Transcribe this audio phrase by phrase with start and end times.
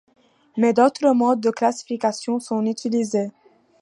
[0.57, 3.29] Mais d'autres modes de classifications sont utilisés.